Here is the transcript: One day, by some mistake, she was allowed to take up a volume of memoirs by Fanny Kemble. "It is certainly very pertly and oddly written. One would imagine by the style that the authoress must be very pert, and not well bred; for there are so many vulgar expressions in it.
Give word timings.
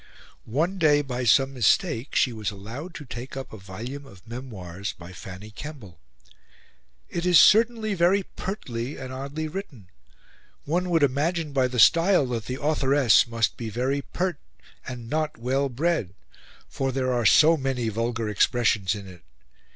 One 0.49 0.79
day, 0.79 1.03
by 1.03 1.25
some 1.25 1.53
mistake, 1.53 2.15
she 2.15 2.33
was 2.33 2.49
allowed 2.49 2.95
to 2.95 3.05
take 3.05 3.37
up 3.37 3.53
a 3.53 3.57
volume 3.57 4.07
of 4.07 4.25
memoirs 4.27 4.93
by 4.93 5.13
Fanny 5.13 5.51
Kemble. 5.51 5.99
"It 7.07 7.23
is 7.23 7.39
certainly 7.39 7.93
very 7.93 8.23
pertly 8.35 8.97
and 8.97 9.13
oddly 9.13 9.47
written. 9.47 9.89
One 10.65 10.89
would 10.89 11.03
imagine 11.03 11.53
by 11.53 11.67
the 11.67 11.77
style 11.77 12.25
that 12.29 12.45
the 12.45 12.59
authoress 12.59 13.27
must 13.27 13.57
be 13.57 13.69
very 13.69 14.01
pert, 14.01 14.39
and 14.87 15.07
not 15.07 15.37
well 15.37 15.69
bred; 15.69 16.15
for 16.67 16.91
there 16.91 17.13
are 17.13 17.23
so 17.23 17.55
many 17.55 17.87
vulgar 17.89 18.27
expressions 18.27 18.95
in 18.95 19.07
it. 19.07 19.21